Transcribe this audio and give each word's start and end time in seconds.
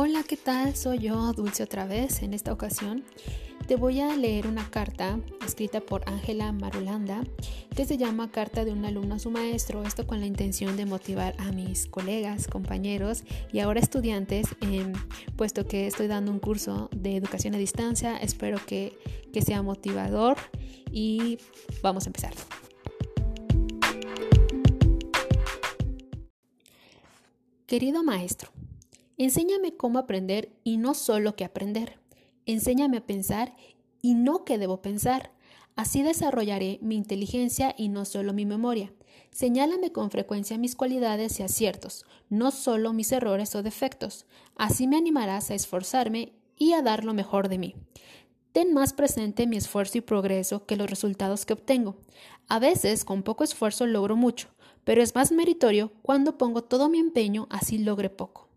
Hola, 0.00 0.22
¿qué 0.22 0.36
tal? 0.36 0.76
Soy 0.76 1.00
yo, 1.00 1.32
Dulce, 1.32 1.64
otra 1.64 1.84
vez. 1.84 2.22
En 2.22 2.32
esta 2.32 2.52
ocasión 2.52 3.02
te 3.66 3.74
voy 3.74 3.98
a 3.98 4.16
leer 4.16 4.46
una 4.46 4.70
carta 4.70 5.18
escrita 5.44 5.80
por 5.80 6.08
Ángela 6.08 6.52
Marulanda 6.52 7.24
que 7.74 7.84
se 7.84 7.96
llama 7.96 8.30
Carta 8.30 8.64
de 8.64 8.70
un 8.70 8.84
alumno 8.84 9.16
a 9.16 9.18
su 9.18 9.32
maestro. 9.32 9.82
Esto 9.82 10.06
con 10.06 10.20
la 10.20 10.26
intención 10.26 10.76
de 10.76 10.86
motivar 10.86 11.34
a 11.38 11.50
mis 11.50 11.88
colegas, 11.88 12.46
compañeros 12.46 13.24
y 13.52 13.58
ahora 13.58 13.80
estudiantes, 13.80 14.46
em, 14.60 14.92
puesto 15.34 15.66
que 15.66 15.88
estoy 15.88 16.06
dando 16.06 16.30
un 16.30 16.38
curso 16.38 16.88
de 16.94 17.16
educación 17.16 17.56
a 17.56 17.58
distancia. 17.58 18.18
Espero 18.18 18.60
que, 18.64 18.96
que 19.32 19.42
sea 19.42 19.62
motivador 19.62 20.36
y 20.92 21.38
vamos 21.82 22.06
a 22.06 22.10
empezar. 22.10 22.34
Querido 27.66 28.04
maestro, 28.04 28.52
Enséñame 29.20 29.76
cómo 29.76 29.98
aprender 29.98 30.52
y 30.62 30.76
no 30.76 30.94
solo 30.94 31.34
qué 31.34 31.44
aprender. 31.44 31.98
Enséñame 32.46 32.98
a 32.98 33.06
pensar 33.06 33.52
y 34.00 34.14
no 34.14 34.44
qué 34.44 34.58
debo 34.58 34.80
pensar. 34.80 35.32
Así 35.74 36.04
desarrollaré 36.04 36.78
mi 36.82 36.94
inteligencia 36.94 37.74
y 37.76 37.88
no 37.88 38.04
solo 38.04 38.32
mi 38.32 38.46
memoria. 38.46 38.92
Señálame 39.32 39.90
con 39.90 40.12
frecuencia 40.12 40.56
mis 40.56 40.76
cualidades 40.76 41.40
y 41.40 41.42
aciertos, 41.42 42.04
no 42.28 42.52
solo 42.52 42.92
mis 42.92 43.10
errores 43.10 43.56
o 43.56 43.64
defectos. 43.64 44.24
Así 44.54 44.86
me 44.86 44.96
animarás 44.96 45.50
a 45.50 45.56
esforzarme 45.56 46.32
y 46.56 46.74
a 46.74 46.82
dar 46.82 47.04
lo 47.04 47.12
mejor 47.12 47.48
de 47.48 47.58
mí. 47.58 47.74
Ten 48.52 48.72
más 48.72 48.92
presente 48.92 49.48
mi 49.48 49.56
esfuerzo 49.56 49.98
y 49.98 50.00
progreso 50.00 50.64
que 50.64 50.76
los 50.76 50.88
resultados 50.88 51.44
que 51.44 51.54
obtengo. 51.54 51.96
A 52.46 52.60
veces, 52.60 53.04
con 53.04 53.24
poco 53.24 53.42
esfuerzo 53.42 53.84
logro 53.84 54.14
mucho, 54.14 54.48
pero 54.84 55.02
es 55.02 55.16
más 55.16 55.32
meritorio 55.32 55.92
cuando 56.02 56.38
pongo 56.38 56.62
todo 56.62 56.88
mi 56.88 57.00
empeño 57.00 57.48
así 57.50 57.78
logre 57.78 58.10
poco. 58.10 58.47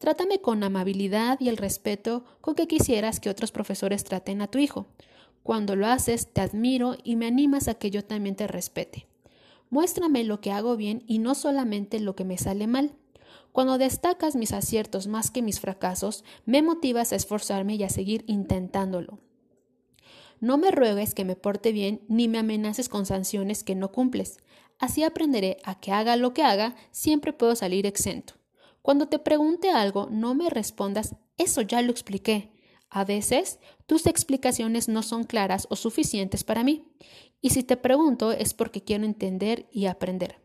Trátame 0.00 0.40
con 0.40 0.64
amabilidad 0.64 1.38
y 1.40 1.50
el 1.50 1.58
respeto 1.58 2.24
con 2.40 2.54
que 2.54 2.66
quisieras 2.66 3.20
que 3.20 3.28
otros 3.28 3.52
profesores 3.52 4.02
traten 4.02 4.40
a 4.40 4.46
tu 4.46 4.56
hijo. 4.56 4.86
Cuando 5.42 5.76
lo 5.76 5.86
haces, 5.86 6.32
te 6.32 6.40
admiro 6.40 6.96
y 7.04 7.16
me 7.16 7.26
animas 7.26 7.68
a 7.68 7.74
que 7.74 7.90
yo 7.90 8.02
también 8.02 8.34
te 8.34 8.46
respete. 8.46 9.06
Muéstrame 9.68 10.24
lo 10.24 10.40
que 10.40 10.52
hago 10.52 10.78
bien 10.78 11.04
y 11.06 11.18
no 11.18 11.34
solamente 11.34 12.00
lo 12.00 12.16
que 12.16 12.24
me 12.24 12.38
sale 12.38 12.66
mal. 12.66 12.94
Cuando 13.52 13.76
destacas 13.76 14.36
mis 14.36 14.54
aciertos 14.54 15.06
más 15.06 15.30
que 15.30 15.42
mis 15.42 15.60
fracasos, 15.60 16.24
me 16.46 16.62
motivas 16.62 17.12
a 17.12 17.16
esforzarme 17.16 17.74
y 17.74 17.82
a 17.82 17.90
seguir 17.90 18.24
intentándolo. 18.26 19.18
No 20.40 20.56
me 20.56 20.70
ruegues 20.70 21.14
que 21.14 21.26
me 21.26 21.36
porte 21.36 21.72
bien 21.72 22.00
ni 22.08 22.26
me 22.26 22.38
amenaces 22.38 22.88
con 22.88 23.04
sanciones 23.04 23.64
que 23.64 23.74
no 23.74 23.92
cumples. 23.92 24.38
Así 24.78 25.02
aprenderé 25.02 25.58
a 25.62 25.78
que 25.78 25.92
haga 25.92 26.16
lo 26.16 26.32
que 26.32 26.42
haga, 26.42 26.74
siempre 26.90 27.34
puedo 27.34 27.54
salir 27.54 27.84
exento. 27.84 28.39
Cuando 28.82 29.08
te 29.08 29.18
pregunte 29.18 29.70
algo, 29.70 30.08
no 30.10 30.34
me 30.34 30.50
respondas, 30.50 31.14
eso 31.36 31.60
ya 31.62 31.82
lo 31.82 31.90
expliqué. 31.90 32.52
A 32.88 33.04
veces, 33.04 33.60
tus 33.86 34.06
explicaciones 34.06 34.88
no 34.88 35.02
son 35.02 35.24
claras 35.24 35.66
o 35.70 35.76
suficientes 35.76 36.44
para 36.44 36.64
mí. 36.64 36.84
Y 37.40 37.50
si 37.50 37.62
te 37.62 37.76
pregunto 37.76 38.32
es 38.32 38.52
porque 38.52 38.82
quiero 38.82 39.04
entender 39.04 39.68
y 39.70 39.86
aprender. 39.86 40.40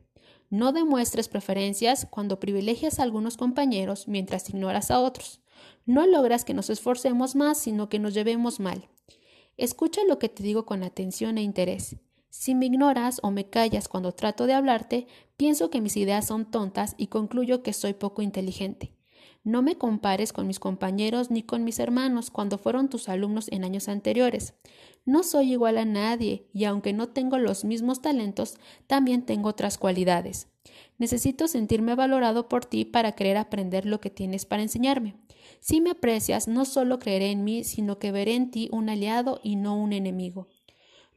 No 0.50 0.72
demuestres 0.72 1.28
preferencias 1.28 2.08
cuando 2.10 2.40
privilegias 2.40 3.00
a 3.00 3.04
algunos 3.04 3.36
compañeros 3.36 4.08
mientras 4.08 4.50
ignoras 4.50 4.92
a 4.92 5.00
otros. 5.00 5.42
No 5.86 6.06
logras 6.06 6.46
que 6.46 6.54
nos 6.54 6.70
esforcemos 6.70 7.36
más, 7.36 7.58
sino 7.58 7.90
que 7.90 8.00
nos 8.00 8.14
llevemos 8.14 8.60
mal. 8.60 8.88
Escucha 9.58 10.02
lo 10.08 10.20
que 10.20 10.30
te 10.30 10.44
digo 10.44 10.66
con 10.66 10.84
atención 10.84 11.38
e 11.38 11.42
interés. 11.42 11.96
Si 12.38 12.54
me 12.54 12.66
ignoras 12.66 13.22
o 13.24 13.32
me 13.32 13.50
callas 13.50 13.88
cuando 13.88 14.12
trato 14.12 14.46
de 14.46 14.54
hablarte, 14.54 15.08
pienso 15.38 15.70
que 15.70 15.80
mis 15.80 15.96
ideas 15.96 16.28
son 16.28 16.52
tontas 16.52 16.94
y 16.98 17.08
concluyo 17.08 17.64
que 17.64 17.72
soy 17.72 17.94
poco 17.94 18.22
inteligente. 18.22 18.94
No 19.46 19.62
me 19.62 19.78
compares 19.78 20.34
con 20.34 20.46
mis 20.46 20.60
compañeros 20.60 21.32
ni 21.32 21.44
con 21.44 21.64
mis 21.64 21.80
hermanos 21.80 22.32
cuando 22.32 22.58
fueron 22.58 22.90
tus 22.90 23.08
alumnos 23.08 23.48
en 23.54 23.64
años 23.64 23.88
anteriores. 23.88 24.54
No 25.06 25.24
soy 25.24 25.54
igual 25.54 25.78
a 25.78 25.86
nadie 25.86 26.50
y 26.54 26.66
aunque 26.66 26.92
no 26.92 27.08
tengo 27.08 27.38
los 27.38 27.64
mismos 27.64 28.02
talentos, 28.02 28.56
también 28.86 29.26
tengo 29.26 29.48
otras 29.48 29.78
cualidades. 29.78 30.50
Necesito 30.98 31.48
sentirme 31.48 31.96
valorado 31.96 32.50
por 32.50 32.66
ti 32.66 32.84
para 32.84 33.14
querer 33.14 33.38
aprender 33.38 33.86
lo 33.86 34.02
que 34.02 34.10
tienes 34.10 34.46
para 34.46 34.62
enseñarme. 34.62 35.16
Si 35.62 35.80
me 35.80 35.92
aprecias, 35.92 36.50
no 36.50 36.66
solo 36.66 37.00
creeré 37.00 37.32
en 37.32 37.46
mí, 37.46 37.64
sino 37.64 37.98
que 37.98 38.12
veré 38.12 38.36
en 38.36 38.52
ti 38.52 38.68
un 38.74 38.90
aliado 38.90 39.40
y 39.42 39.56
no 39.56 39.78
un 39.78 39.94
enemigo. 39.94 40.50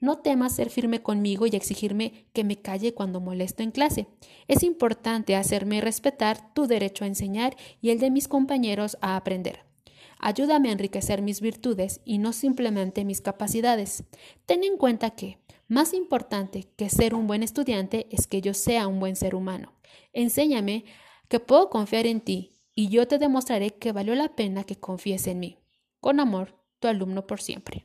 No 0.00 0.19
temas 0.19 0.54
ser 0.54 0.70
firme 0.70 1.03
conmigo 1.03 1.47
y 1.47 1.56
exigirme 1.56 2.26
que 2.32 2.44
me 2.44 2.60
calle 2.60 2.94
cuando 2.94 3.20
molesto 3.20 3.62
en 3.62 3.72
clase. 3.72 4.06
Es 4.47 4.62
importante 4.62 5.34
hacerme 5.34 5.81
respetar 5.81 6.54
tu 6.54 6.66
derecho 6.66 7.04
a 7.04 7.09
enseñar 7.09 7.56
y 7.81 7.91
el 7.91 7.98
de 7.98 8.10
mis 8.10 8.28
compañeros 8.28 8.97
a 9.00 9.16
aprender. 9.16 9.64
Ayúdame 10.20 10.69
a 10.69 10.72
enriquecer 10.72 11.22
mis 11.22 11.41
virtudes 11.41 12.00
y 12.04 12.19
no 12.19 12.32
simplemente 12.32 13.04
mis 13.04 13.20
capacidades. 13.20 14.04
Ten 14.47 14.64
en 14.64 14.76
cuenta 14.76 15.10
que, 15.10 15.38
más 15.69 15.94
importante 15.94 16.65
que 16.76 16.88
ser 16.88 17.15
un 17.15 17.26
buen 17.26 17.42
estudiante 17.42 18.06
es 18.10 18.26
que 18.26 18.41
yo 18.41 18.54
sea 18.54 18.88
un 18.88 19.00
buen 19.00 19.16
ser 19.16 19.34
humano. 19.34 19.75
Enséñame 20.12 20.84
que 21.28 21.41
puedo 21.41 21.70
confiar 21.70 22.06
en 22.06 22.20
ti 22.20 22.56
y 22.75 22.88
yo 22.88 23.06
te 23.06 23.19
demostraré 23.19 23.70
que 23.70 23.92
valió 23.92 24.15
la 24.15 24.34
pena 24.34 24.65
que 24.65 24.76
confíes 24.76 25.26
en 25.26 25.41
mí. 25.41 25.59
Con 26.00 26.20
amor, 26.20 26.56
tu 26.78 26.88
alumno 26.88 27.26
por 27.26 27.41
siempre. 27.41 27.84